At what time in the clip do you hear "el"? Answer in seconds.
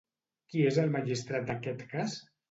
0.83-0.89